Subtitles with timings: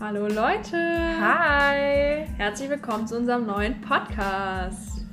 [0.00, 0.76] Hallo Leute!
[0.76, 2.26] Hi!
[2.36, 5.04] Herzlich willkommen zu unserem neuen Podcast.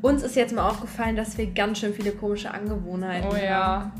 [0.00, 3.90] Uns ist jetzt mal aufgefallen, dass wir ganz schön viele komische Angewohnheiten Oh ja.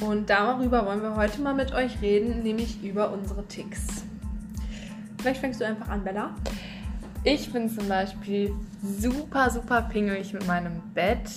[0.00, 0.08] haben.
[0.08, 4.04] Und darüber wollen wir heute mal mit euch reden, nämlich über unsere Ticks.
[5.18, 6.30] Vielleicht fängst du einfach an, Bella.
[7.22, 11.30] Ich bin zum Beispiel super, super pingelig mit meinem Bett.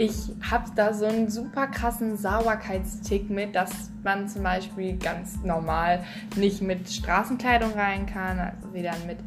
[0.00, 6.04] Ich habe da so einen super krassen Sauberkeitstick mit, dass man zum Beispiel ganz normal
[6.36, 9.18] nicht mit Straßenkleidung rein kann, also weder mit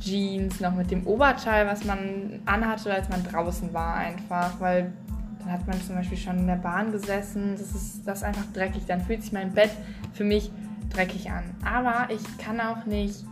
[0.00, 4.92] Jeans noch mit dem Oberteil, was man anhatte, als man draußen war einfach, weil
[5.38, 8.46] dann hat man zum Beispiel schon in der Bahn gesessen, das ist, das ist einfach
[8.52, 9.70] dreckig, dann fühlt sich mein Bett
[10.12, 10.50] für mich
[10.92, 11.44] dreckig an.
[11.64, 13.24] Aber ich kann auch nicht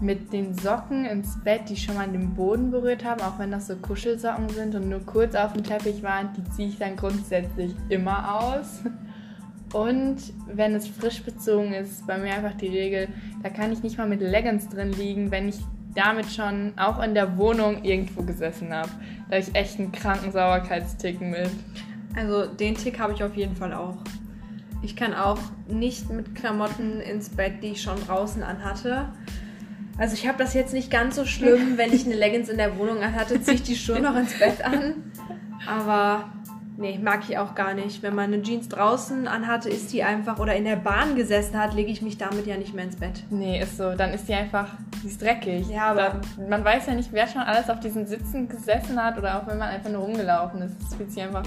[0.00, 3.66] mit den Socken ins Bett, die schon mal den Boden berührt haben, auch wenn das
[3.66, 7.74] so Kuschelsocken sind und nur kurz auf dem Teppich waren, die ziehe ich dann grundsätzlich
[7.88, 8.82] immer aus.
[9.72, 10.16] Und
[10.46, 13.08] wenn es frisch bezogen ist, ist bei mir einfach die Regel,
[13.42, 15.58] da kann ich nicht mal mit Leggings drin liegen, wenn ich
[15.94, 18.88] damit schon auch in der Wohnung irgendwo gesessen habe.
[19.28, 21.50] Da habe ich echt einen kranken Sauberkeitstick mit.
[22.16, 23.96] Also den Tick habe ich auf jeden Fall auch.
[24.82, 29.08] Ich kann auch nicht mit Klamotten ins Bett, die ich schon draußen anhatte.
[29.98, 32.78] Also ich habe das jetzt nicht ganz so schlimm, wenn ich eine Leggings in der
[32.78, 34.94] Wohnung anhatte, ziehe ich die schon noch ins Bett an.
[35.66, 36.24] Aber
[36.76, 38.02] nee, mag ich auch gar nicht.
[38.02, 41.74] Wenn man eine Jeans draußen anhatte, ist die einfach oder in der Bahn gesessen hat,
[41.74, 43.24] lege ich mich damit ja nicht mehr ins Bett.
[43.30, 43.94] Nee, ist so.
[43.94, 44.68] Dann ist die einfach,
[45.02, 45.68] die ist dreckig.
[45.68, 49.18] Ja, aber- Dann, man weiß ja nicht, wer schon alles auf diesen Sitzen gesessen hat
[49.18, 50.76] oder auch wenn man einfach nur rumgelaufen ist.
[50.80, 51.42] Das fühlt sich einfach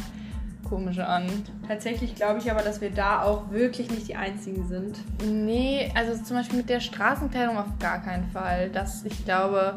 [0.71, 1.27] komisch an.
[1.67, 4.97] Tatsächlich glaube ich aber, dass wir da auch wirklich nicht die Einzigen sind.
[5.29, 8.69] Nee, also zum Beispiel mit der Straßenkleidung auf gar keinen Fall.
[8.69, 9.75] Das, ich glaube,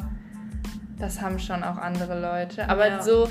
[1.00, 2.68] das haben schon auch andere Leute.
[2.68, 3.02] Aber Ja.
[3.02, 3.28] so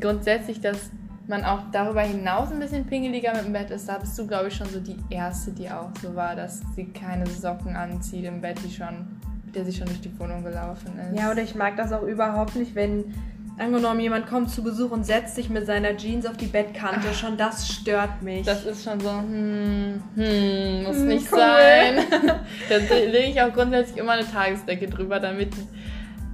[0.00, 0.90] grundsätzlich, dass
[1.28, 4.48] man auch darüber hinaus ein bisschen pingeliger mit dem Bett ist, da bist du, glaube
[4.48, 8.40] ich, schon so die Erste, die auch so war, dass sie keine Socken anzieht im
[8.40, 11.20] Bett, die schon, mit der sie schon durch die Wohnung gelaufen ist.
[11.20, 13.14] Ja, oder ich mag das auch überhaupt nicht, wenn
[13.58, 17.12] angenommen jemand kommt zu Besuch und setzt sich mit seiner Jeans auf die Bettkante.
[17.14, 18.44] Schon das stört mich.
[18.44, 21.38] Das ist schon so, hm, hm, muss Hm, nicht cool.
[21.38, 21.96] sein.
[22.68, 25.52] Dann lege ich auch grundsätzlich immer eine Tagesdecke drüber, damit,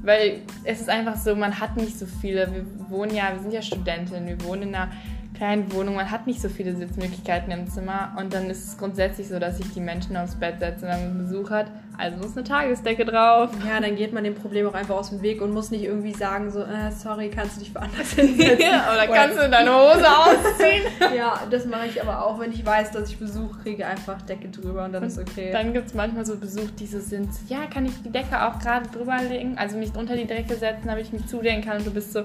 [0.02, 3.52] weil es ist einfach so, man hat nicht so viele, wir wohnen ja, wir sind
[3.52, 4.90] ja Studentinnen, wir wohnen in einer
[5.38, 9.28] kleinen Wohnung, man hat nicht so viele Sitzmöglichkeiten im Zimmer und dann ist es grundsätzlich
[9.28, 11.66] so, dass sich die Menschen aufs Bett setzen, wenn man Besuch hat,
[11.96, 13.50] also muss eine Tagesdecke drauf.
[13.66, 16.12] ja, dann geht man dem Problem auch einfach aus dem Weg und muss nicht irgendwie
[16.12, 18.58] sagen, so, äh, sorry, kannst du dich woanders hinsetzen?
[18.58, 20.82] Oder kannst du deine Hose ausziehen?
[21.16, 24.48] ja, das mache ich aber auch, wenn ich weiß, dass ich Besuch kriege, einfach Decke
[24.48, 25.50] drüber und dann ist okay.
[25.52, 28.58] Dann gibt es manchmal so Besuch, die so sind, ja, kann ich die Decke auch
[28.58, 29.56] gerade drüber legen?
[29.56, 32.22] Also mich unter die Decke setzen, damit ich mich zudecken kann und du bist so,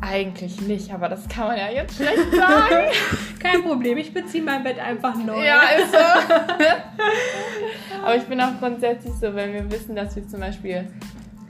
[0.00, 2.86] eigentlich nicht, aber das kann man ja jetzt schlecht sagen.
[3.38, 5.44] Kein Problem, ich beziehe mein Bett einfach neu.
[5.44, 5.98] ja, ist so.
[8.04, 10.88] aber ich bin auch grundsätzlich so, wenn wir wissen, dass wir zum Beispiel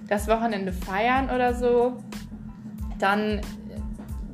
[0.09, 1.97] das Wochenende feiern oder so,
[2.99, 3.41] dann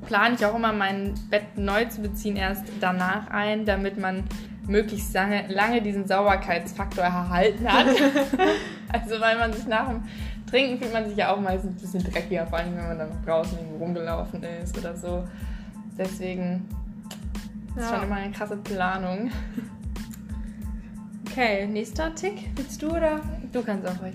[0.07, 4.25] plane ich auch immer mein Bett neu zu beziehen erst danach ein, damit man
[4.67, 7.87] möglichst lange, lange diesen Sauberkeitsfaktor erhalten hat.
[8.93, 10.05] also weil man sich nach dem
[10.53, 13.09] Trinken fühlt man sich ja auch meistens ein bisschen dreckiger, vor allem wenn man dann
[13.09, 15.25] noch draußen irgendwo rumgelaufen ist oder so.
[15.97, 16.69] Deswegen
[17.75, 17.95] ist Ja.
[17.97, 19.31] schon immer eine krasse Planung.
[21.27, 22.51] Okay, nächster Tick.
[22.57, 23.21] Willst du oder?
[23.51, 24.15] Du kannst auch ruhig.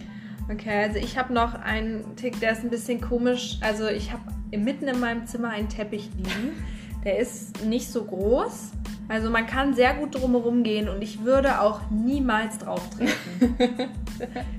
[0.51, 3.57] Okay, also ich habe noch einen Tick, der ist ein bisschen komisch.
[3.61, 4.21] Also ich habe
[4.55, 6.51] mitten in meinem Zimmer einen Teppich liegen.
[7.03, 8.71] Der ist nicht so groß.
[9.09, 13.55] Also man kann sehr gut drumherum gehen und ich würde auch niemals drauf treten.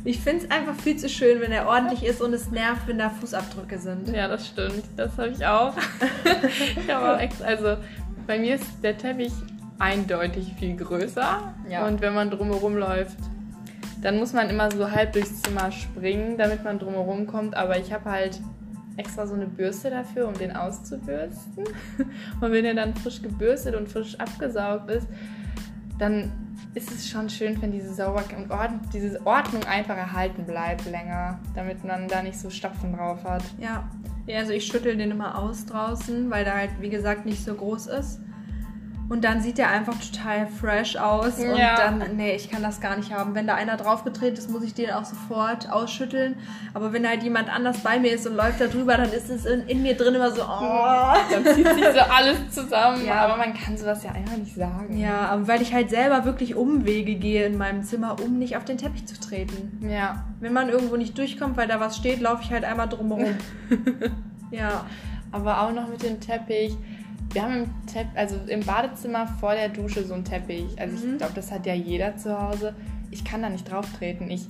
[0.05, 2.99] ich finde es einfach viel zu schön, wenn er ordentlich ist und es nervt, wenn
[2.99, 4.09] da Fußabdrücke sind.
[4.09, 4.85] Ja, das stimmt.
[4.97, 5.75] Das habe ich auch.
[6.77, 7.77] ich habe auch extra, also
[8.27, 9.33] bei mir ist der Teppich
[9.79, 11.55] eindeutig viel größer.
[11.69, 11.87] Ja.
[11.87, 13.19] Und wenn man drumherum läuft,
[14.01, 17.55] dann muss man immer so halb durchs Zimmer springen, damit man drumherum kommt.
[17.55, 18.41] Aber ich habe halt
[18.99, 21.65] extra so eine Bürste dafür, um den auszubürsten.
[22.41, 25.07] Und wenn er dann frisch gebürstet und frisch abgesaugt ist,
[25.99, 26.33] dann
[26.75, 31.41] ist es schon schön, wenn diese Sauberkeit und Ordnung, diese Ordnung einfach erhalten bleibt länger,
[31.55, 33.43] damit man da nicht so Stopfen drauf hat.
[33.59, 33.89] Ja.
[34.27, 37.55] ja, also ich schüttel den immer aus draußen, weil der halt, wie gesagt, nicht so
[37.55, 38.21] groß ist.
[39.09, 41.39] Und dann sieht der einfach total fresh aus.
[41.39, 41.77] Und Ja.
[41.77, 43.35] dann, nee, ich kann das gar nicht haben.
[43.35, 46.37] Wenn da einer draufgetreten ist, muss ich den auch sofort ausschütteln.
[46.75, 49.47] Aber wenn halt jemand anders bei mir ist und läuft da drüber, dann ist es
[49.47, 51.15] in, in mir drin immer so, oh.
[51.33, 53.07] Dann zieht sich so alles zusammen.
[53.07, 53.25] Ja.
[53.25, 54.99] Aber man kann sowas ja einfach nicht sagen.
[54.99, 58.77] Ja, weil ich halt selber wirklich Umwege gehe in meinem Zimmer, um nicht auf den
[58.77, 59.89] Teppich zu treten.
[59.89, 60.27] Ja.
[60.41, 63.37] Wenn man irgendwo nicht durchkommt, weil da was steht, laufe ich halt einmal drumherum.
[64.51, 64.85] ja.
[65.33, 66.77] Aber auch noch mit dem Teppich.
[67.33, 70.65] Wir haben im, Tepp also im Badezimmer vor der Dusche so einen Teppich.
[70.79, 71.13] Also Mhm.
[71.13, 72.75] ich glaube, das hat ja jeder zu Hause.
[73.11, 74.31] ich kann da nicht drauf treten.
[74.31, 74.47] Ich,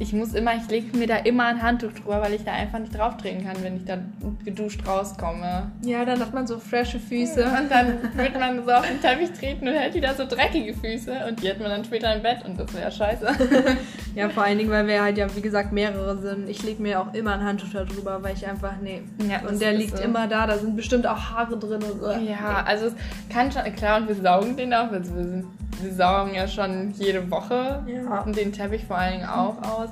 [0.00, 2.78] ich muss immer, ich lege mir da immer ein Handtuch drüber, weil ich da einfach
[2.78, 3.98] nicht drauf treten kann, wenn ich da
[4.44, 5.72] geduscht rauskomme.
[5.84, 7.44] Ja, dann hat man so frische Füße.
[7.44, 11.12] Und dann wird man so auf den Teppich treten und hält wieder so dreckige Füße
[11.28, 13.26] und die hat man dann später im Bett und das wäre scheiße.
[14.18, 16.48] Ja, vor allen Dingen, weil wir halt ja, wie gesagt, mehrere sind.
[16.48, 19.02] Ich lege mir auch immer ein Handtuch da drüber, weil ich einfach, nee.
[19.28, 20.02] Ja, und der liegt so.
[20.02, 22.10] immer da, da sind bestimmt auch Haare drin und so.
[22.10, 22.94] Ja, also es
[23.28, 24.90] kann schon, klar, und wir saugen den auch.
[24.90, 25.44] Also wir, sind,
[25.80, 28.22] wir saugen ja schon jede Woche Ja.
[28.22, 29.90] und den Teppich vor allen Dingen auch aus.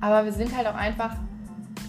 [0.00, 1.14] Aber wir sind halt auch einfach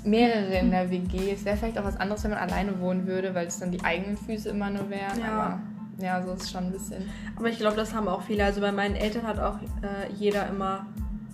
[0.04, 1.32] mehrere in der WG.
[1.34, 3.84] Es wäre vielleicht auch was anderes, wenn man alleine wohnen würde, weil es dann die
[3.84, 5.20] eigenen Füße immer nur wären.
[5.20, 5.32] Ja.
[5.32, 5.60] Aber
[5.98, 7.10] ja, so ist es schon ein bisschen.
[7.36, 8.44] Aber ich glaube, das haben auch viele.
[8.44, 10.86] Also bei meinen Eltern hat auch äh, jeder immer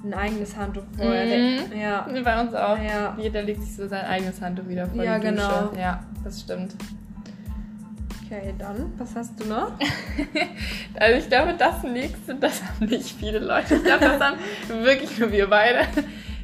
[0.09, 1.25] ein eigenes Handtuch vorher.
[1.25, 1.79] Mhm.
[1.79, 2.07] Ja.
[2.23, 2.77] Bei uns auch.
[2.77, 3.15] Ja.
[3.19, 5.35] Jeder legt sich so sein eigenes Handtuch wieder vor Ja, die Dusche.
[5.47, 5.71] genau.
[5.79, 6.75] Ja, das stimmt.
[8.25, 9.71] Okay, dann, was hast du noch?
[10.99, 13.75] Also ich glaube, das nächste, das haben nicht viele Leute.
[13.75, 14.37] Ich glaube, das haben
[14.83, 15.81] wirklich nur wir beide.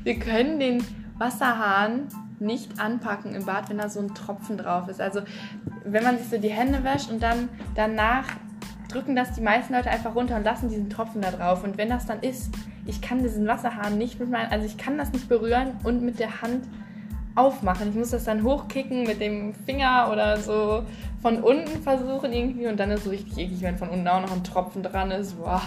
[0.03, 0.83] Wir können den
[1.17, 2.07] Wasserhahn
[2.39, 5.01] nicht anpacken im Bad, wenn da so ein Tropfen drauf ist.
[5.01, 5.21] Also
[5.85, 8.25] wenn man sich so die Hände wäscht und dann danach
[8.91, 11.63] drücken das die meisten Leute einfach runter und lassen diesen Tropfen da drauf.
[11.63, 12.53] Und wenn das dann ist,
[12.85, 16.19] ich kann diesen Wasserhahn nicht mit meinen, also ich kann das nicht berühren und mit
[16.19, 16.65] der Hand
[17.35, 17.89] aufmachen.
[17.89, 20.83] Ich muss das dann hochkicken mit dem Finger oder so
[21.21, 24.21] von unten versuchen irgendwie und dann ist es so richtig eklig, wenn von unten auch
[24.21, 25.37] noch ein Tropfen dran ist.
[25.39, 25.61] Boah.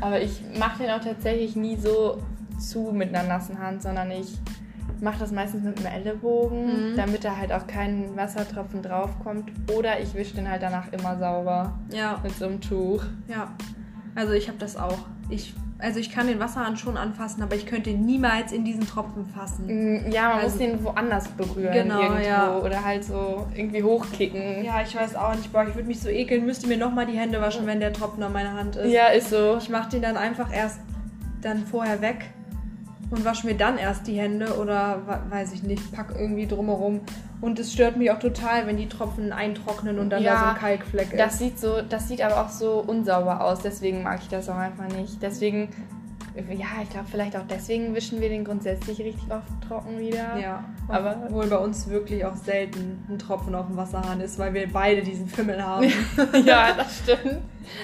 [0.00, 2.18] Aber ich mache den auch tatsächlich nie so
[2.58, 4.36] zu mit einer nassen Hand, sondern ich
[5.00, 6.96] mache das meistens mit dem Ellenbogen, Mhm.
[6.96, 9.50] damit da halt auch kein Wassertropfen draufkommt.
[9.74, 13.04] Oder ich wische den halt danach immer sauber Ja, mit so einem Tuch.
[13.28, 13.52] ja.
[14.14, 14.98] Also ich habe das auch.
[15.30, 19.26] Ich, also ich kann den Wasserhahn schon anfassen, aber ich könnte niemals in diesen Tropfen
[19.26, 19.66] fassen.
[19.66, 22.56] Mm, Ja, man Also- muss den woanders berühren Genau, irgendwo ja.
[22.58, 24.64] oder halt so irgendwie hochkicken.
[24.64, 27.18] Ja, ich weiß auch nicht, boah, ich würde mich so ekeln, müsste mir nochmal die
[27.18, 28.92] Hände waschen, wenn der Tropfen an meiner Hand ist.
[28.92, 29.56] Ja, ist so.
[29.58, 30.80] Ich mache den dann einfach erst
[31.42, 32.26] dann vorher weg
[33.10, 37.00] und wasche mir dann erst die Hände oder weiß ich nicht, pack irgendwie drumherum.
[37.40, 40.46] Und es stört mich auch total, wenn die Tropfen eintrocknen und dann Ja, da so
[40.46, 41.38] ein Kalkfleck Das ist.
[41.38, 44.88] sieht so, das sieht aber auch so unsauber aus, deswegen mag ich das auch einfach
[44.88, 45.22] nicht.
[45.22, 45.68] Deswegen,
[46.34, 50.36] ja, ich glaube vielleicht auch deswegen wischen wir den grundsätzlich richtig oft trocken wieder.
[50.38, 54.54] Ja, Aber- obwohl bei uns wirklich auch selten ein Tropfen auf dem Wasserhahn ist, weil
[54.54, 55.86] wir beide diesen Fimmel haben.
[56.44, 57.38] ja, das stimmt.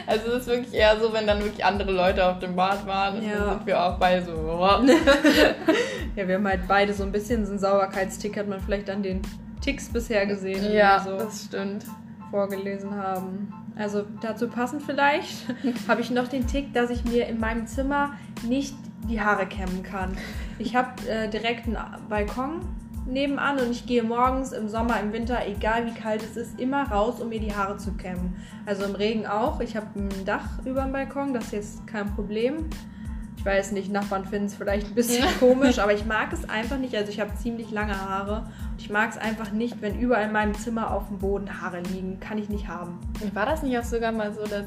[0.06, 3.22] Also es ist wirklich eher so, wenn dann wirklich andere Leute auf dem Bad waren,
[3.22, 3.38] Ja.
[3.38, 4.32] dann sind wir auch beide so.
[6.16, 9.02] ja, wir haben halt beide so ein bisschen so einen Sauberkeitstick, hat man vielleicht an
[9.02, 9.22] den
[9.60, 11.84] Ticks bisher gesehen, ja, so das stimmt.
[12.30, 13.52] vorgelesen haben.
[13.76, 15.46] Also dazu passend vielleicht
[15.88, 18.14] habe ich noch den Tick, dass ich mir in meinem Zimmer
[18.46, 18.74] nicht
[19.08, 20.16] die Haare kämmen kann.
[20.58, 21.78] Ich habe äh, direkt einen
[22.08, 22.60] Balkon
[23.06, 26.90] nebenan und ich gehe morgens im Sommer, im Winter, egal wie kalt es ist, immer
[26.90, 28.36] raus, um mir die Haare zu kämmen.
[28.64, 29.60] Also im Regen auch.
[29.60, 32.68] Ich habe ein Dach über dem Balkon, das ist jetzt kein Problem.
[33.36, 36.78] Ich weiß nicht, Nachbarn finden es vielleicht ein bisschen komisch, aber ich mag es einfach
[36.78, 36.94] nicht.
[36.96, 38.46] Also ich habe ziemlich lange Haare.
[38.72, 41.80] Und ich mag es einfach nicht, wenn überall in meinem Zimmer auf dem Boden Haare
[41.80, 42.18] liegen.
[42.20, 42.98] Kann ich nicht haben.
[43.34, 44.64] War das nicht auch sogar mal so, dass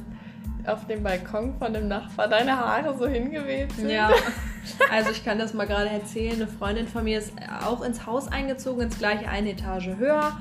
[0.66, 3.90] auf dem Balkon von dem Nachbar deine Haare so hingeweht sind?
[3.90, 4.12] Ja,
[4.92, 6.36] also ich kann das mal gerade erzählen.
[6.36, 7.34] Eine Freundin von mir ist
[7.66, 10.38] auch ins Haus eingezogen, ins gleiche eine Etage höher.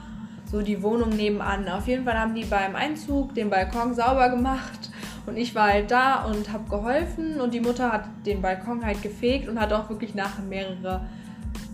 [0.51, 1.69] So die Wohnung nebenan.
[1.69, 4.88] Auf jeden Fall haben die beim Einzug den Balkon sauber gemacht.
[5.29, 7.41] Und ich war halt da und habe geholfen.
[7.41, 11.03] Und die Mutter hat den Balkon halt gefegt und hat auch wirklich nachher mehrere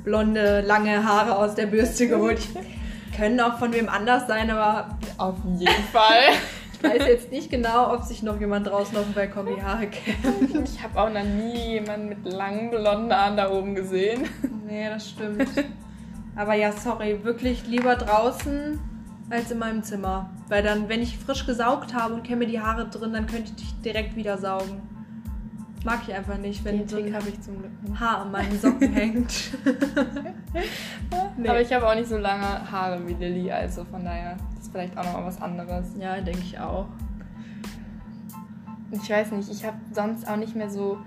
[0.02, 2.40] blonde, lange Haare aus der Bürste geholt.
[3.16, 6.34] Können auch von wem anders sein, aber Auf jeden Fall.
[6.72, 9.86] ich weiß jetzt nicht genau, ob sich noch jemand draußen auf dem Balkon die Haare
[9.86, 10.68] kämmt.
[10.68, 14.24] Ich habe auch noch nie jemanden mit langen blonden Haaren da oben gesehen.
[14.66, 15.46] Nee, das stimmt.
[16.34, 18.80] Aber ja, sorry, wirklich lieber draußen
[19.30, 20.30] als in meinem Zimmer.
[20.48, 23.80] Weil dann, wenn ich frisch gesaugt habe und kämme die Haare drin, dann könnte ich
[23.80, 24.82] direkt wieder saugen.
[25.84, 28.00] Mag ich einfach nicht, wenn Den so ein habe ich zum Glück nicht.
[28.00, 29.32] Haar an meinen Socken hängt.
[31.36, 31.48] Nee.
[31.48, 34.96] Aber ich habe auch nicht so lange Haare wie Lilly, also von daher ist vielleicht
[34.96, 35.86] auch noch mal was anderes.
[35.98, 36.86] Ja, denke ich auch.
[38.92, 40.98] Ich weiß nicht, ich habe sonst auch nicht mehr so,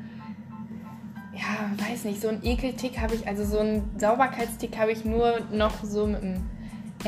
[1.33, 5.39] ja, weiß nicht, so einen Ekeltick habe ich, also so einen Sauberkeitstick habe ich nur
[5.51, 6.41] noch so mit dem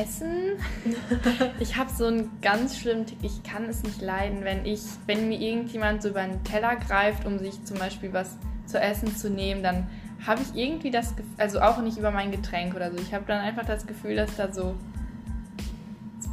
[0.00, 0.58] Essen.
[1.60, 5.28] Ich habe so einen ganz schlimmen Tick, ich kann es nicht leiden, wenn ich, wenn
[5.28, 9.30] mir irgendjemand so über einen Teller greift, um sich zum Beispiel was zu essen zu
[9.30, 9.86] nehmen, dann
[10.26, 13.24] habe ich irgendwie das Gefühl, also auch nicht über mein Getränk oder so, ich habe
[13.26, 14.74] dann einfach das Gefühl, dass da so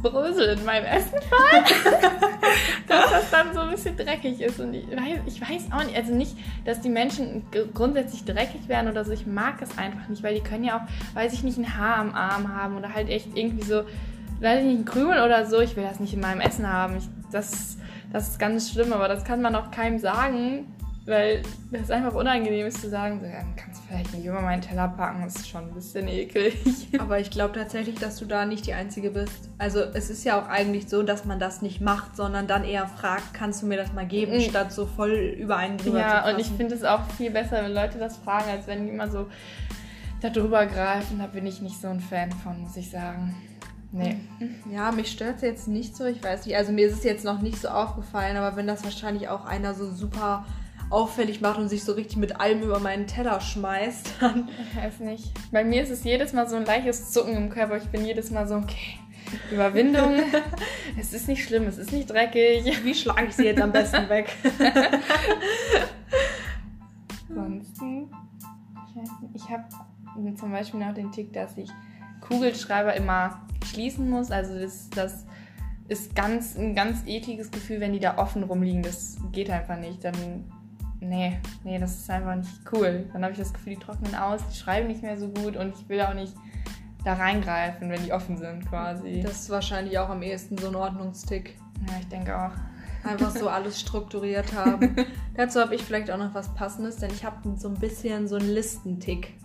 [0.02, 2.30] Brösel in meinem Essen war,
[2.88, 5.96] dass das dann so ein bisschen dreckig ist und ich weiß, ich weiß auch nicht,
[5.96, 10.22] also nicht, dass die Menschen grundsätzlich dreckig werden oder so, ich mag es einfach nicht,
[10.22, 13.08] weil die können ja auch, weiß ich nicht, ein Haar am Arm haben oder halt
[13.08, 13.82] echt irgendwie so,
[14.40, 16.96] weiß ich nicht, ein Krümel oder so, ich will das nicht in meinem Essen haben,
[16.96, 17.78] ich, das,
[18.12, 20.66] das ist ganz schlimm, aber das kann man auch keinem sagen,
[21.08, 24.60] weil das einfach unangenehm ist zu sagen, so, ja, kannst du vielleicht nicht über meinen
[24.62, 26.54] Teller packen, das ist schon ein bisschen eklig.
[26.98, 29.48] Aber ich glaube tatsächlich, dass du da nicht die Einzige bist.
[29.58, 32.86] Also es ist ja auch eigentlich so, dass man das nicht macht, sondern dann eher
[32.86, 34.40] fragt, kannst du mir das mal geben, Mhm.
[34.42, 37.62] statt so voll über einen drüber zu Ja, und ich finde es auch viel besser,
[37.62, 39.26] wenn Leute das fragen, als wenn die immer so
[40.20, 41.18] da drüber greifen.
[41.18, 43.34] Da bin ich nicht so ein Fan von, muss ich sagen.
[43.90, 44.16] Nee.
[44.70, 46.04] Ja, mich stört es jetzt nicht so.
[46.04, 48.84] Ich weiß nicht, also mir ist es jetzt noch nicht so aufgefallen, aber wenn das
[48.84, 50.44] wahrscheinlich auch einer so super
[50.90, 55.00] auffällig macht und sich so richtig mit allem über meinen Teller schmeißt, dann Ich weiß
[55.00, 55.32] nicht.
[55.52, 57.76] Bei mir ist es jedes Mal so ein leichtes Zucken im Körper.
[57.76, 58.98] Ich bin jedes Mal so, okay,
[59.52, 60.14] Überwindung.
[60.98, 62.84] es ist nicht schlimm, es ist nicht dreckig.
[62.84, 64.34] wie schlage ich sie jetzt am besten weg?
[67.28, 68.10] Ansonsten,
[68.88, 69.64] ich weiß nicht, ich habe
[70.36, 71.70] zum Beispiel noch den Tick, dass ich
[72.20, 74.30] Kugelschreiber immer schließen muss.
[74.30, 75.26] Also das, das
[75.88, 78.82] ist ganz, ein ganz ekliges Gefühl, wenn die da offen rumliegen.
[78.82, 80.04] Das geht einfach nicht.
[80.04, 80.14] Dann,
[81.00, 83.08] nee, nee, das ist einfach nicht cool.
[83.12, 85.74] Dann habe ich das Gefühl, die trocknen aus, die schreiben nicht mehr so gut und
[85.78, 86.34] ich will auch nicht
[87.04, 89.20] da reingreifen, wenn die offen sind quasi.
[89.20, 91.56] Das ist wahrscheinlich auch am ehesten so ein Ordnungstick.
[91.86, 92.52] ja, ich denke auch.
[93.04, 94.96] Einfach so alles strukturiert haben.
[95.34, 98.36] Dazu habe ich vielleicht auch noch was Passendes, denn ich habe so ein bisschen so
[98.36, 99.38] einen Listentick.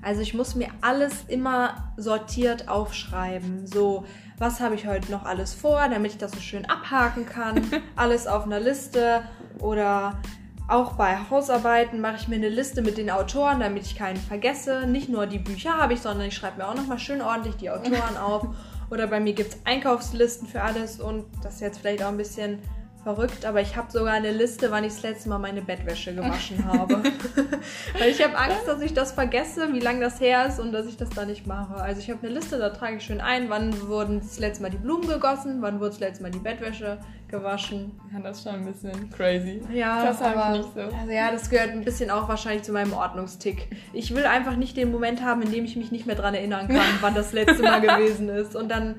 [0.00, 3.66] Also ich muss mir alles immer sortiert aufschreiben.
[3.66, 4.04] So,
[4.38, 7.62] was habe ich heute noch alles vor, damit ich das so schön abhaken kann.
[7.96, 9.22] Alles auf einer Liste.
[9.58, 10.20] Oder
[10.68, 14.86] auch bei Hausarbeiten mache ich mir eine Liste mit den Autoren, damit ich keinen vergesse.
[14.86, 17.70] Nicht nur die Bücher habe ich, sondern ich schreibe mir auch nochmal schön ordentlich die
[17.70, 18.46] Autoren auf.
[18.90, 22.16] Oder bei mir gibt es Einkaufslisten für alles und das ist jetzt vielleicht auch ein
[22.16, 22.58] bisschen
[23.02, 26.64] verrückt, aber ich habe sogar eine Liste, wann ich das letzte Mal meine Bettwäsche gewaschen
[26.64, 27.02] habe.
[27.98, 30.86] Weil ich habe Angst, dass ich das vergesse, wie lange das her ist und dass
[30.86, 31.74] ich das dann nicht mache.
[31.76, 34.70] Also ich habe eine Liste, da trage ich schön ein, wann wurden das letzte Mal
[34.70, 37.92] die Blumen gegossen, wann wurde das letzte Mal die Bettwäsche gewaschen.
[38.12, 39.62] Ja, das ist schon ein bisschen crazy.
[39.72, 40.80] Ja, Das hab ich aber, nicht so.
[40.80, 43.68] Also ja, das gehört ein bisschen auch wahrscheinlich zu meinem Ordnungstick.
[43.92, 46.68] Ich will einfach nicht den Moment haben, in dem ich mich nicht mehr dran erinnern
[46.68, 48.56] kann, wann das letzte Mal gewesen ist.
[48.56, 48.96] Und dann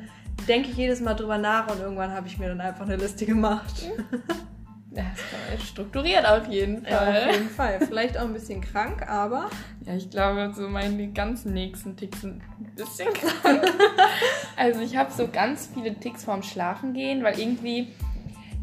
[0.48, 3.26] denke ich jedes Mal drüber nach und irgendwann habe ich mir dann einfach eine Liste
[3.26, 3.86] gemacht.
[4.92, 5.04] Ja,
[5.66, 7.28] strukturiert auf jeden Ja, Fall.
[7.30, 7.80] auf jeden Fall.
[7.86, 9.50] Vielleicht auch ein bisschen krank, aber
[9.86, 13.64] Ja, ich glaube, so meine ganzen nächsten Ticks sind ein bisschen krank.
[14.58, 17.90] also ich habe so ganz viele Ticks vorm Schlafen gehen, weil irgendwie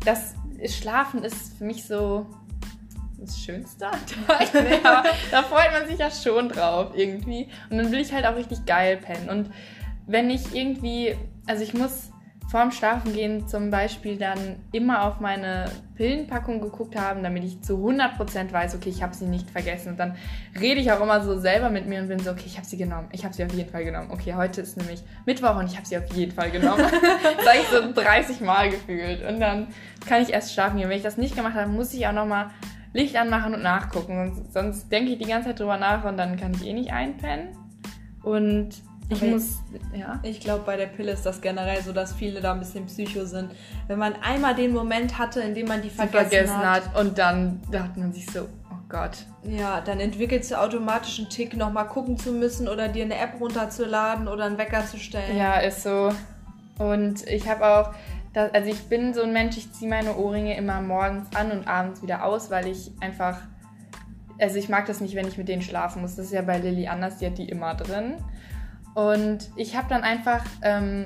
[0.04, 0.34] das
[0.66, 2.26] Schlafen ist für mich so
[3.18, 3.86] das Schönste.
[4.84, 7.48] ja, da freut man sich ja schon drauf irgendwie.
[7.70, 9.28] Und dann will ich halt auch richtig geil pennen.
[9.30, 9.50] Und
[10.06, 11.16] wenn ich irgendwie,
[11.46, 12.10] also ich muss
[12.48, 17.74] vorm Schlafen gehen zum Beispiel dann immer auf meine Pillenpackung geguckt haben, damit ich zu
[17.74, 19.90] 100% weiß, okay, ich habe sie nicht vergessen.
[19.90, 20.16] Und dann
[20.60, 22.76] rede ich auch immer so selber mit mir und bin so, okay, ich habe sie
[22.76, 23.08] genommen.
[23.12, 24.10] Ich habe sie auf jeden Fall genommen.
[24.12, 26.84] Okay, heute ist nämlich Mittwoch und ich habe sie auf jeden Fall genommen.
[27.36, 29.24] das sage ich so 30 Mal gefühlt.
[29.26, 29.68] Und dann
[30.06, 30.88] kann ich erst schlafen gehen.
[30.88, 32.50] Wenn ich das nicht gemacht habe, muss ich auch nochmal
[32.92, 34.32] Licht anmachen und nachgucken.
[34.34, 36.92] Sonst, sonst denke ich die ganze Zeit drüber nach und dann kann ich eh nicht
[36.92, 37.48] einpennen.
[38.22, 38.70] Und
[39.08, 39.62] ich Aber muss,
[39.94, 40.18] ja.
[40.24, 43.24] ich glaube, bei der Pille ist das generell so, dass viele da ein bisschen psycho
[43.24, 43.52] sind.
[43.86, 47.00] Wenn man einmal den Moment hatte, in dem man die vergessen, vergessen hat, hat.
[47.00, 49.18] Und dann dachte man sich so, oh Gott.
[49.44, 53.40] ja, dann entwickelst du automatisch einen Tick, nochmal gucken zu müssen oder dir eine App
[53.40, 55.36] runterzuladen oder einen Wecker zu stellen.
[55.36, 56.12] Ja, ist so.
[56.78, 57.94] Und ich habe auch,
[58.32, 61.68] das, also ich bin so ein Mensch, ich ziehe meine Ohrringe immer morgens an und
[61.68, 63.38] abends wieder aus, weil ich einfach,
[64.40, 66.16] also ich mag das nicht, wenn ich mit denen schlafen muss.
[66.16, 68.16] Das ist ja bei Lilly anders, die hat die immer drin.
[68.96, 71.04] Und ich habe dann einfach ähm,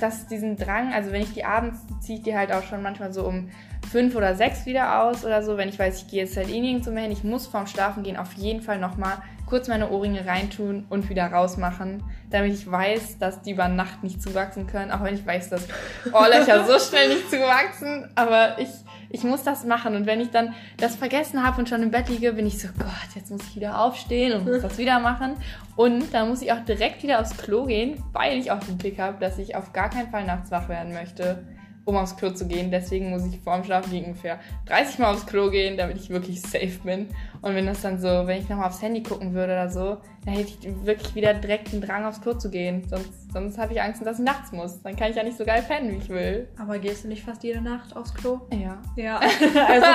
[0.00, 3.12] das, diesen Drang, also wenn ich die abends ziehe ich die halt auch schon manchmal
[3.12, 3.50] so um
[3.90, 6.58] fünf oder sechs wieder aus oder so, wenn ich weiß, ich gehe jetzt halt eh
[6.58, 10.24] nirgends mehr hin, ich muss vorm Schlafen gehen auf jeden Fall nochmal kurz meine Ohrringe
[10.24, 15.04] reintun und wieder rausmachen, damit ich weiß, dass die über Nacht nicht zuwachsen können, auch
[15.04, 15.68] wenn ich weiß, dass
[16.14, 18.70] Ohrlöcher so schnell nicht zuwachsen, aber ich,
[19.12, 19.94] ich muss das machen.
[19.94, 22.68] Und wenn ich dann das vergessen habe und schon im Bett liege, bin ich so,
[22.78, 25.36] Gott, jetzt muss ich wieder aufstehen und muss das wieder machen.
[25.76, 28.98] Und dann muss ich auch direkt wieder aufs Klo gehen, weil ich auch den Tick
[28.98, 31.44] habe, dass ich auf gar keinen Fall nachts wach werden möchte
[31.84, 32.70] um aufs Klo zu gehen.
[32.70, 36.40] Deswegen muss ich vorm Schlafen gehen ungefähr 30 Mal aufs Klo gehen, damit ich wirklich
[36.40, 37.08] safe bin.
[37.40, 40.34] Und wenn das dann so, wenn ich nochmal aufs Handy gucken würde oder so, dann
[40.34, 42.86] hätte ich wirklich wieder direkt den Drang aufs Klo zu gehen.
[42.88, 44.80] Sonst, sonst habe ich Angst, dass ich nachts muss.
[44.82, 46.48] Dann kann ich ja nicht so geil pennen, wie ich will.
[46.58, 48.40] Aber gehst du nicht fast jede Nacht aufs Klo?
[48.52, 48.80] Ja.
[48.96, 49.18] Ja,
[49.68, 49.86] also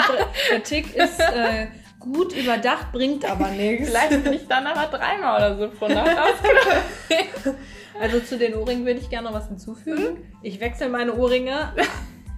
[0.51, 1.67] der Tick ist äh,
[2.13, 3.89] gut überdacht, bringt aber nichts.
[3.89, 6.09] Vielleicht bin ich dann aber dreimal oder so pro Nacht
[6.41, 7.53] Klo.
[7.99, 10.17] Also zu den Ohrringen würde ich gerne noch was hinzufügen.
[10.41, 11.73] Ich wechsle meine Ohrringe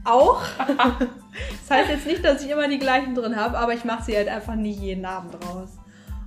[0.06, 0.42] auch.
[1.62, 4.18] Das heißt jetzt nicht, dass ich immer die gleichen drin habe, aber ich mache sie
[4.18, 5.70] halt einfach nicht jeden Abend raus.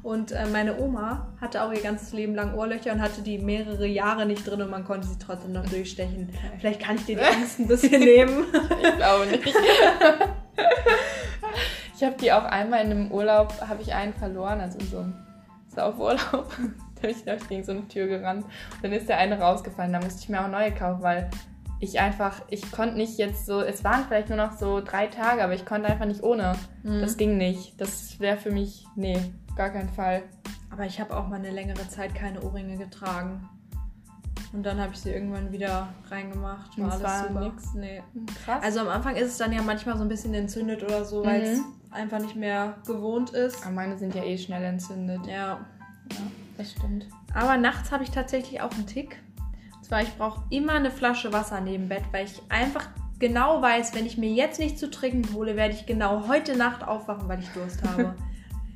[0.03, 3.87] Und äh, meine Oma hatte auch ihr ganzes Leben lang Ohrlöcher und hatte die mehrere
[3.87, 6.31] Jahre nicht drin und man konnte sie trotzdem noch durchstechen.
[6.59, 8.47] Vielleicht kann ich dir die Angst ein bisschen nehmen.
[8.83, 9.45] Ich glaube nicht.
[12.03, 14.99] Ich habe die auch einmal in einem Urlaub, habe ich einen verloren, also in so
[14.99, 15.15] einem
[15.69, 16.51] Saufurlaub.
[16.97, 18.45] da bin ich, ich gegen so eine Tür gerannt.
[18.45, 19.93] Und dann ist der eine rausgefallen.
[19.93, 21.31] Da musste ich mir auch neue kaufen, weil
[21.79, 25.45] ich einfach, ich konnte nicht jetzt so, es waren vielleicht nur noch so drei Tage,
[25.45, 26.57] aber ich konnte einfach nicht ohne.
[26.83, 27.03] Mhm.
[27.03, 27.81] Das ging nicht.
[27.81, 29.21] Das wäre für mich, nee,
[29.55, 30.25] gar kein Fall.
[30.71, 33.49] Aber ich habe auch mal eine längere Zeit keine Ohrringe getragen.
[34.53, 36.77] Und dann habe ich sie irgendwann wieder reingemacht.
[36.79, 37.41] War alles war super.
[37.43, 37.75] Nix.
[37.75, 38.03] Nee.
[38.45, 38.61] Krass.
[38.61, 41.43] Also am Anfang ist es dann ja manchmal so ein bisschen entzündet oder so, weil
[41.43, 41.65] es mhm.
[41.93, 43.63] Einfach nicht mehr gewohnt ist.
[43.63, 45.27] Aber meine sind ja eh schnell entzündet.
[45.27, 45.61] Ja.
[46.11, 46.19] Ja,
[46.59, 47.07] das stimmt.
[47.35, 49.19] Aber nachts habe ich tatsächlich auch einen Tick.
[49.77, 53.95] Und zwar, ich brauche immer eine Flasche Wasser neben Bett, weil ich einfach genau weiß,
[53.95, 57.41] wenn ich mir jetzt nicht zu trinken hole, werde ich genau heute Nacht aufwachen, weil
[57.41, 58.15] ich Durst habe.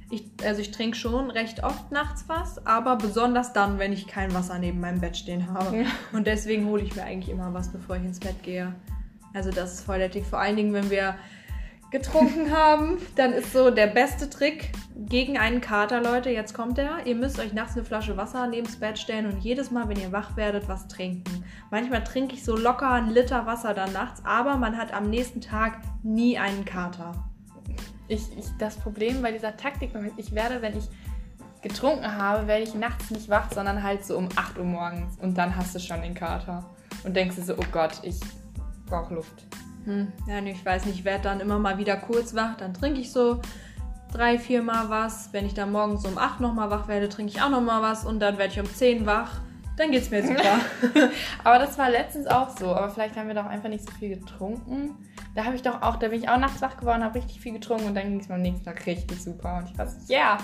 [0.08, 4.32] Ich, also ich trinke schon recht oft nachts was, aber besonders dann, wenn ich kein
[4.34, 5.78] Wasser neben meinem Bett stehen habe.
[5.78, 5.86] Ja.
[6.12, 8.72] Und deswegen hole ich mir eigentlich immer was, bevor ich ins Bett gehe.
[9.34, 10.24] Also das ist voll der Tick.
[10.24, 11.16] Vor allen Dingen, wenn wir
[11.98, 16.30] getrunken haben, dann ist so der beste Trick gegen einen Kater, Leute.
[16.30, 17.06] Jetzt kommt er.
[17.06, 20.00] Ihr müsst euch nachts eine Flasche Wasser neben das Bett stellen und jedes Mal, wenn
[20.00, 21.44] ihr wach werdet, was trinken.
[21.70, 25.40] Manchmal trinke ich so locker einen Liter Wasser dann nachts, aber man hat am nächsten
[25.40, 27.14] Tag nie einen Kater
[28.08, 30.84] ich, ich, das Problem bei dieser Taktik, ich werde, wenn ich
[31.62, 35.16] getrunken habe, werde ich nachts nicht wach, sondern halt so um 8 Uhr morgens.
[35.20, 36.64] Und dann hast du schon den Kater.
[37.04, 38.20] Und denkst du so, oh Gott, ich
[38.86, 39.46] brauche Luft.
[39.86, 43.00] Hm, ja, ich weiß nicht, ich werde dann immer mal wieder kurz wach, dann trinke
[43.00, 43.40] ich so
[44.12, 45.30] drei, vier Mal was.
[45.32, 48.20] Wenn ich dann morgens um 8 nochmal wach werde, trinke ich auch nochmal was und
[48.20, 49.40] dann werde ich um 10 wach.
[49.76, 50.58] Dann geht's mir super.
[51.44, 52.74] aber das war letztens auch so.
[52.74, 54.96] Aber vielleicht haben wir doch einfach nicht so viel getrunken.
[55.34, 57.52] Da habe ich doch auch, da bin ich auch nachts wach geworden, habe richtig viel
[57.52, 59.58] getrunken und dann ging es mir am nächsten Tag richtig super.
[59.58, 60.38] Und ich war so, yeah.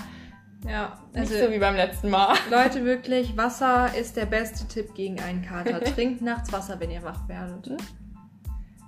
[0.65, 2.35] Ja, also nicht so wie beim letzten Mal.
[2.49, 5.81] Leute, wirklich, Wasser ist der beste Tipp gegen einen Kater.
[5.81, 7.71] Trinkt nachts Wasser, wenn ihr wach werdet.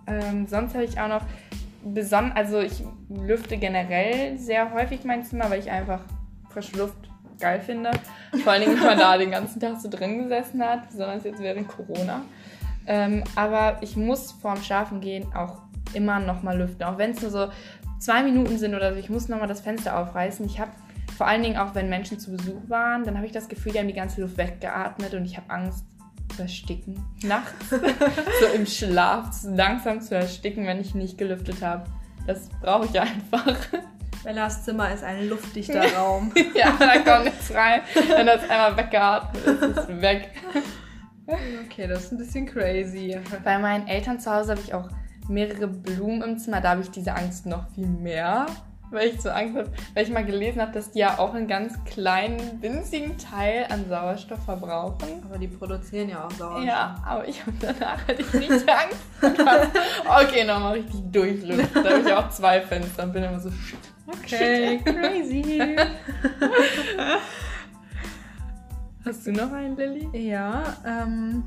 [0.07, 1.23] Ähm, sonst habe ich auch noch
[1.83, 6.01] besonders, also ich lüfte generell sehr häufig mein Zimmer, weil ich einfach
[6.49, 6.95] frische Luft
[7.39, 7.91] geil finde.
[8.43, 11.41] Vor allen Dingen, wenn man da den ganzen Tag so drin gesessen hat, besonders jetzt
[11.41, 12.21] während Corona.
[12.87, 15.59] Ähm, aber ich muss vorm Schlafen gehen auch
[15.93, 16.83] immer nochmal lüften.
[16.83, 17.47] Auch wenn es nur so
[17.99, 20.45] zwei Minuten sind oder so, ich muss nochmal das Fenster aufreißen.
[20.45, 20.71] Ich habe
[21.17, 23.79] vor allen Dingen auch, wenn Menschen zu Besuch waren, dann habe ich das Gefühl, die
[23.79, 25.85] haben die ganze Luft weggeatmet und ich habe Angst
[26.35, 27.03] zu ersticken.
[27.23, 31.85] Nachts, so im Schlaf, langsam zu ersticken, wenn ich nicht gelüftet habe.
[32.27, 33.55] Das brauche ich einfach.
[34.23, 36.33] Bellas Zimmer ist ein luftdichter Raum.
[36.55, 37.81] ja, da kommt nichts rein.
[37.93, 40.31] Wenn das einmal weggeatmet ist, ist es weg.
[41.27, 43.17] Okay, das ist ein bisschen crazy.
[43.43, 44.89] Bei meinen Eltern zu Hause habe ich auch
[45.27, 46.61] mehrere Blumen im Zimmer.
[46.61, 48.47] Da habe ich diese Angst noch viel mehr.
[48.91, 51.47] Weil ich so Angst habe, weil ich mal gelesen habe, dass die ja auch einen
[51.47, 55.23] ganz kleinen, winzigen Teil an Sauerstoff verbrauchen.
[55.25, 56.65] Aber die produzieren ja auch Sauerstoff.
[56.65, 58.99] Ja, aber ich habe danach hatte ich nicht Angst.
[60.05, 61.83] okay, nochmal richtig durchlüften.
[61.83, 63.79] Da habe ich auch zwei Fenster und bin immer so shit.
[64.07, 64.85] Okay, shit.
[64.85, 65.75] crazy.
[69.05, 70.09] Hast du noch einen, Lilly?
[70.13, 71.43] Ja, ähm,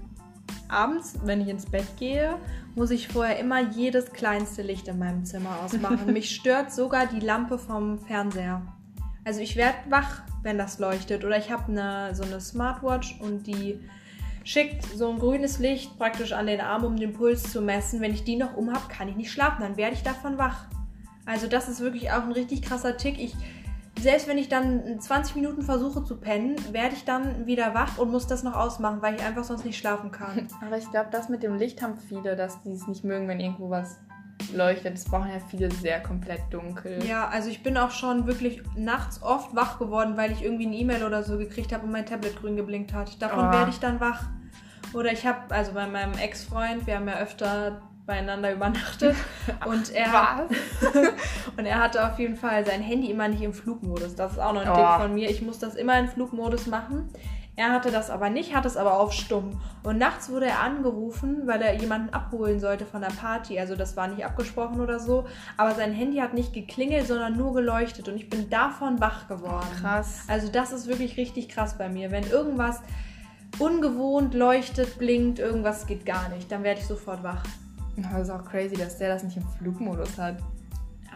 [0.68, 2.36] abends, wenn ich ins Bett gehe,
[2.74, 6.06] muss ich vorher immer jedes kleinste Licht in meinem Zimmer ausmachen.
[6.12, 8.62] Mich stört sogar die Lampe vom Fernseher.
[9.24, 11.24] Also ich werde wach, wenn das leuchtet.
[11.24, 13.80] Oder ich habe eine, so eine Smartwatch und die
[14.44, 18.00] schickt so ein grünes Licht praktisch an den Arm, um den Puls zu messen.
[18.00, 19.62] Wenn ich die noch um habe, kann ich nicht schlafen.
[19.62, 20.66] Dann werde ich davon wach.
[21.26, 23.18] Also das ist wirklich auch ein richtig krasser Tick.
[23.18, 23.34] Ich
[24.00, 28.10] selbst wenn ich dann 20 Minuten versuche zu pennen, werde ich dann wieder wach und
[28.10, 30.48] muss das noch ausmachen, weil ich einfach sonst nicht schlafen kann.
[30.66, 33.40] Aber ich glaube, das mit dem Licht haben viele, dass die es nicht mögen, wenn
[33.40, 33.98] irgendwo was
[34.54, 34.94] leuchtet.
[34.94, 37.04] Das brauchen ja viele sehr komplett dunkel.
[37.04, 40.76] Ja, also ich bin auch schon wirklich nachts oft wach geworden, weil ich irgendwie eine
[40.76, 43.20] E-Mail oder so gekriegt habe und mein Tablet grün geblinkt hat.
[43.20, 43.52] Davon oh.
[43.52, 44.24] werde ich dann wach.
[44.94, 49.14] Oder ich habe, also bei meinem Ex-Freund, wir haben ja öfter beieinander übernachtet.
[49.66, 50.48] Und er,
[51.56, 54.16] und er hatte auf jeden Fall sein Handy immer nicht im Flugmodus.
[54.16, 54.74] Das ist auch noch ein oh.
[54.74, 55.30] Tipp von mir.
[55.30, 57.10] Ich muss das immer in Flugmodus machen.
[57.54, 59.60] Er hatte das aber nicht, hat es aber auf stumm.
[59.82, 63.58] Und nachts wurde er angerufen, weil er jemanden abholen sollte von der Party.
[63.58, 65.26] Also das war nicht abgesprochen oder so.
[65.56, 68.08] Aber sein Handy hat nicht geklingelt, sondern nur geleuchtet.
[68.08, 69.68] Und ich bin davon wach geworden.
[69.80, 70.22] Krass.
[70.28, 72.10] Also das ist wirklich richtig krass bei mir.
[72.10, 72.80] Wenn irgendwas
[73.58, 77.42] ungewohnt leuchtet, blinkt, irgendwas geht gar nicht, dann werde ich sofort wach.
[78.02, 80.36] Das ist auch crazy, dass der das nicht im Flugmodus hat.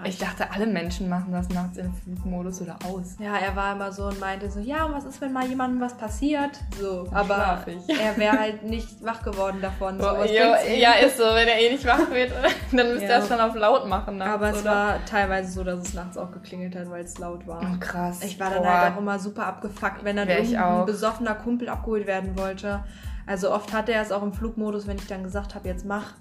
[0.05, 3.17] Ich dachte, alle Menschen machen das nachts im Flugmodus oder aus.
[3.21, 5.81] Ja, er war immer so und meinte so, ja, und was ist, wenn mal jemandem
[5.81, 6.59] was passiert?
[6.81, 10.01] So, aber er wäre halt nicht wach geworden davon.
[10.01, 12.33] So, oh, jo, ja, ist so, wenn er eh nicht wach wird,
[12.73, 13.11] dann müsste ja.
[13.13, 14.19] er es schon auf laut machen.
[14.19, 14.71] Nachts, aber es oder?
[14.71, 17.61] war teilweise so, dass es nachts auch geklingelt hat, weil es laut war.
[17.63, 18.25] Oh, krass.
[18.25, 18.81] Ich war dann Boah.
[18.81, 22.83] halt auch immer super abgefuckt, wenn dann ein besoffener Kumpel abgeholt werden wollte.
[23.27, 26.15] Also oft hatte er es auch im Flugmodus, wenn ich dann gesagt habe, jetzt mach.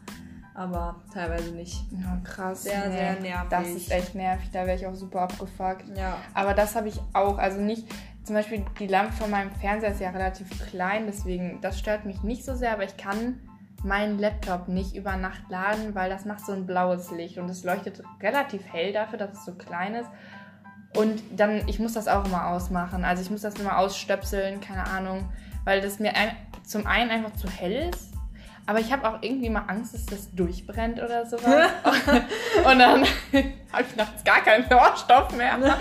[0.62, 1.84] Aber teilweise nicht.
[1.92, 2.64] Ja, krass.
[2.64, 3.50] Sehr, Nee, sehr nervig.
[3.50, 5.86] Das ist echt nervig, da wäre ich auch super abgefuckt.
[5.98, 6.18] Ja.
[6.34, 7.88] Aber das habe ich auch, also nicht,
[8.24, 12.22] zum Beispiel die Lampe von meinem Fernseher ist ja relativ klein, deswegen, das stört mich
[12.24, 13.40] nicht so sehr, aber ich kann
[13.84, 17.64] meinen Laptop nicht über Nacht laden, weil das macht so ein blaues Licht und es
[17.64, 20.10] leuchtet relativ hell dafür, dass es so klein ist.
[20.96, 23.06] Und dann, ich muss das auch immer ausmachen.
[23.06, 25.30] Also ich muss das immer ausstöpseln, keine Ahnung,
[25.64, 26.32] weil das mir ein,
[26.64, 28.11] zum einen einfach zu hell ist.
[28.72, 31.72] Aber ich habe auch irgendwie mal Angst, dass das durchbrennt oder sowas.
[32.72, 33.06] und dann
[33.72, 35.58] habe ich nachts gar keinen Sauerstoff mehr.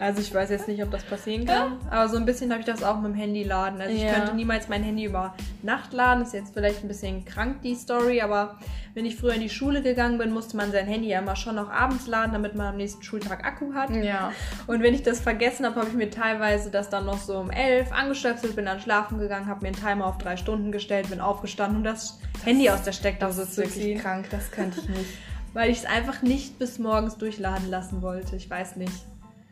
[0.00, 2.66] Also ich weiß jetzt nicht, ob das passieren kann, aber so ein bisschen habe ich
[2.66, 3.80] das auch mit dem Handy laden.
[3.80, 4.12] Also ich Ja.
[4.14, 6.22] könnte niemals mein Handy über Nacht laden.
[6.22, 8.56] Ist jetzt vielleicht ein bisschen krank, die Story, aber
[8.94, 11.56] wenn ich früher in die Schule gegangen bin, musste man sein Handy ja immer schon
[11.56, 13.90] noch abends laden, damit man am nächsten Schultag Akku hat.
[13.90, 14.32] Ja.
[14.68, 17.50] Und wenn ich das vergessen habe, habe ich mir teilweise das dann noch so um
[17.50, 21.20] elf angestöpselt, bin dann schlafen gegangen, habe mir einen Timer auf drei Stunden gestellt, bin
[21.20, 23.98] aufgestanden, um das, Handy aus der Das Steckdose ist zu wirklich ziehen.
[24.00, 25.10] krank, das könnte ich nicht.
[25.52, 28.36] Weil ich es einfach nicht bis morgens durchladen lassen wollte.
[28.36, 28.92] Ich weiß nicht.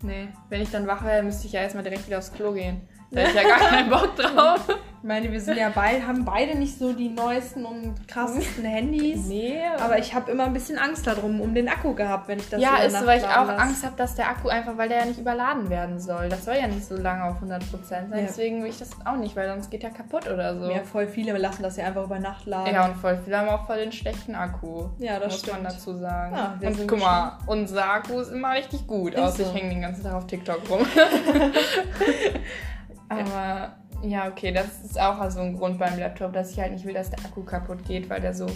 [0.03, 2.83] Nee, wenn ich dann wach wäre, müsste ich ja erstmal direkt wieder aufs Klo gehen.
[3.11, 4.61] Da hätte ich ja gar keinen Bock drauf.
[5.07, 9.27] Ich meine, wir sind ja beide, haben beide nicht so die neuesten und krassesten Handys.
[9.27, 12.51] Nee, Aber ich habe immer ein bisschen Angst darum, um den Akku gehabt, wenn ich
[12.51, 13.57] das ja, ist so, weil ich auch lasse.
[13.57, 16.29] Angst habe, dass der Akku einfach, weil der ja nicht überladen werden soll.
[16.29, 18.11] Das soll ja nicht so lange auf 100% sein.
[18.11, 18.17] Ja.
[18.17, 20.73] Deswegen will ich das auch nicht, weil sonst geht der kaputt oder so.
[20.73, 22.75] Ja, voll viele lassen das ja einfach über Nacht laden.
[22.75, 24.89] Ja, und voll viele haben auch voll den schlechten Akku.
[24.99, 25.63] Ja, das muss stimmt.
[25.63, 26.35] man dazu sagen.
[26.35, 29.15] Ja, und guck mal, unser Akku ist immer richtig gut.
[29.15, 29.47] Außer so.
[29.53, 30.81] ich hänge den ganzen Tag auf TikTok rum.
[33.09, 36.85] Aber ja, okay, das ist auch also ein Grund beim Laptop, dass ich halt nicht
[36.85, 38.47] will, dass der Akku kaputt geht, weil der so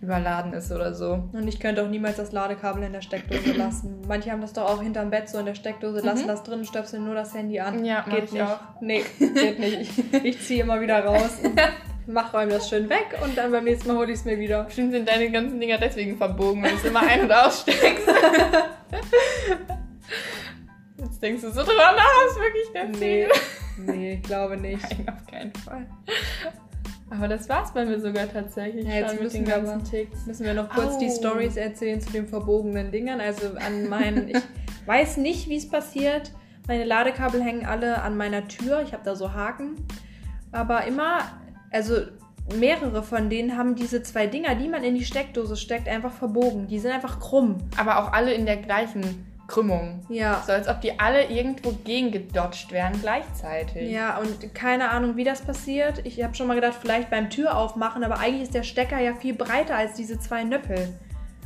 [0.00, 1.24] überladen ist oder so.
[1.32, 4.02] Und ich könnte auch niemals das Ladekabel in der Steckdose lassen.
[4.06, 7.04] Manche haben das doch auch hinterm Bett so in der Steckdose, lassen das drin, stöpseln
[7.04, 7.78] nur das Handy an.
[7.78, 7.84] Mhm.
[7.84, 8.42] Ja, geht ich nicht.
[8.42, 8.58] auch.
[8.80, 9.80] Nee, geht nicht.
[9.80, 11.38] Ich, ich ziehe immer wieder raus
[12.06, 14.64] mach räum das schön weg und dann beim nächsten Mal hole ich es mir wieder.
[14.64, 18.06] Bestimmt sind deine ganzen Dinger deswegen verbogen, wenn du es immer ein- und aussteckst.
[20.98, 23.28] Jetzt denkst du so drüber nach, ist wirklich der Nee, Ziel.
[23.78, 24.82] Nee, ich glaube nicht.
[24.82, 25.86] Nein, auf keinen Fall.
[27.10, 30.26] Aber das war's bei mir sogar tatsächlich Ja, jetzt müssen den wir ganzen aber-.
[30.26, 31.14] Müssen wir noch kurz die Au.
[31.14, 33.20] Stories erzählen zu den verbogenen Dingern.
[33.20, 34.42] Also an meinen, ich
[34.86, 36.32] weiß nicht, wie es passiert.
[36.66, 38.82] Meine Ladekabel hängen alle an meiner Tür.
[38.82, 39.76] Ich habe da so Haken.
[40.50, 41.20] Aber immer,
[41.70, 41.96] also
[42.58, 46.66] mehrere von denen haben diese zwei Dinger, die man in die Steckdose steckt, einfach verbogen.
[46.68, 47.58] Die sind einfach krumm.
[47.76, 50.04] Aber auch alle in der gleichen Krümmung.
[50.08, 50.42] Ja.
[50.46, 53.90] So als ob die alle irgendwo gegengedodged wären gleichzeitig.
[53.90, 56.04] Ja, und keine Ahnung, wie das passiert.
[56.04, 59.14] Ich habe schon mal gedacht, vielleicht beim Tür aufmachen, aber eigentlich ist der Stecker ja
[59.14, 60.98] viel breiter als diese zwei Nöppel.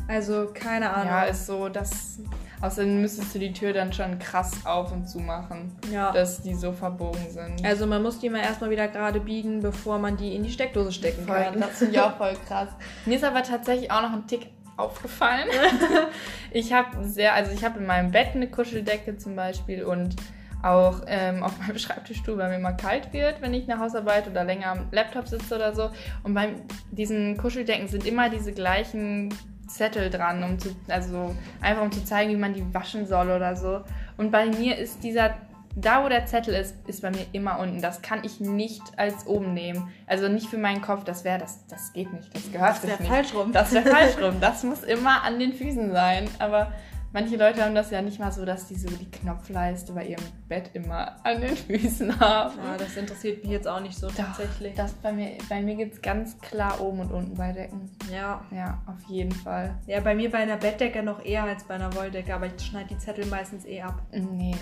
[0.09, 1.13] Also, keine Ahnung.
[1.13, 2.19] Ja, ist so, dass.
[2.61, 6.11] Außerdem müsstest du die Tür dann schon krass auf und zu machen, ja.
[6.11, 7.65] dass die so verbogen sind.
[7.65, 10.91] Also man muss die mal erstmal wieder gerade biegen, bevor man die in die Steckdose
[10.91, 11.61] stecken Voll, kann.
[11.61, 12.71] das finde ich auch voll krass.
[13.07, 15.49] Mir ist aber tatsächlich auch noch ein Tick aufgefallen.
[16.51, 20.17] ich habe sehr, also ich habe in meinem Bett eine Kuscheldecke zum Beispiel und
[20.63, 24.45] auch ähm, auf meinem Schreibtischstuhl, weil mir mal kalt wird, wenn ich nach Hausarbeit oder
[24.45, 25.91] länger am Laptop sitze oder so.
[26.23, 26.55] Und bei
[26.91, 29.35] diesen Kuscheldecken sind immer diese gleichen
[29.69, 33.55] Zettel dran, um zu, also einfach um zu zeigen, wie man die waschen soll oder
[33.55, 33.83] so.
[34.17, 35.35] Und bei mir ist dieser
[35.81, 37.81] da, wo der Zettel ist, ist bei mir immer unten.
[37.81, 39.89] Das kann ich nicht als oben nehmen.
[40.07, 41.05] Also nicht für meinen Kopf.
[41.05, 42.35] Das wäre, das, das geht nicht.
[42.35, 43.13] Das gehört Das sich wäre nicht.
[43.13, 43.53] falsch rum.
[43.53, 44.41] Das wäre falsch rum.
[44.41, 46.29] Das muss immer an den Füßen sein.
[46.39, 46.73] Aber
[47.13, 50.25] manche Leute haben das ja nicht mal so, dass die so die Knopfleiste bei ihrem
[50.49, 52.55] Bett immer an den Füßen haben.
[52.59, 54.75] Ja, das interessiert mich jetzt auch nicht so tatsächlich.
[54.75, 57.91] Das bei mir, bei mir gibt es ganz klar oben und unten bei Decken.
[58.13, 58.43] Ja.
[58.51, 59.75] Ja, auf jeden Fall.
[59.87, 62.89] ja, bei mir bei einer Bettdecke noch eher als bei einer Wolldecke, aber ich schneide
[62.89, 64.03] die Zettel meistens eh ab.
[64.13, 64.55] Nee,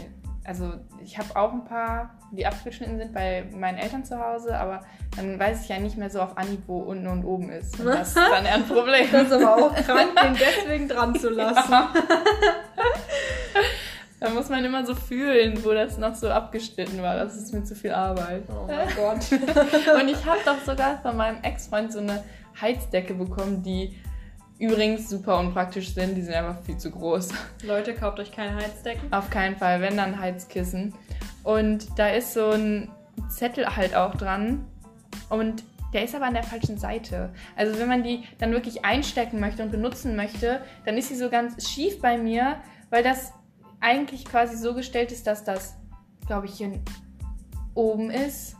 [0.47, 4.83] also ich habe auch ein paar, die abgeschnitten sind bei meinen Eltern zu Hause, aber
[5.17, 7.79] dann weiß ich ja nicht mehr so auf Anhieb, wo unten und oben ist.
[7.81, 9.07] Und das ist dann eher ein Problem.
[9.11, 11.73] Das ist aber auch krank, den deswegen dran zu lassen.
[14.19, 17.17] Da muss man immer so fühlen, wo das noch so abgeschnitten war.
[17.17, 18.45] Das ist mir zu viel Arbeit.
[18.49, 19.31] Oh mein Gott.
[20.01, 22.25] Und ich habe doch sogar von meinem Ex-Freund so eine
[22.59, 23.95] Heizdecke bekommen, die
[24.59, 26.15] übrigens super unpraktisch sind.
[26.15, 27.29] Die sind einfach viel zu groß.
[27.65, 29.13] Leute, kauft euch keine Heizdecken.
[29.13, 30.95] Auf keinen Fall, wenn dann Heizkissen.
[31.43, 32.91] Und da ist so ein
[33.29, 34.65] Zettel halt auch dran.
[35.29, 37.31] Und der ist aber an der falschen Seite.
[37.55, 41.31] Also wenn man die dann wirklich einstecken möchte und benutzen möchte, dann ist sie so
[41.31, 42.57] ganz schief bei mir,
[42.91, 43.33] weil das
[43.81, 45.77] eigentlich quasi so gestellt ist, dass das,
[46.27, 46.73] glaube ich, hier
[47.75, 48.57] oben ist.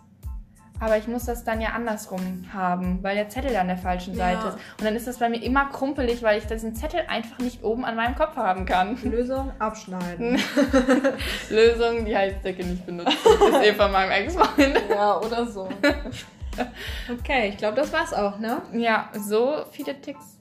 [0.81, 4.25] Aber ich muss das dann ja andersrum haben, weil der Zettel an der falschen Ja.
[4.33, 4.55] Seite ist.
[4.79, 7.85] Und dann ist das bei mir immer krumpelig, weil ich diesen Zettel einfach nicht oben
[7.85, 8.99] an meinem Kopf haben kann.
[9.05, 10.39] Lösung, abschneiden.
[11.51, 13.13] Lösung, die Heizdecke nicht benutzen.
[13.13, 14.83] Ist eh von meinem Ex-Freund.
[14.91, 15.69] Ja, oder so.
[17.19, 18.63] Okay, ich glaube, das war's auch, ne?
[18.73, 20.36] Ja, so viele Ticks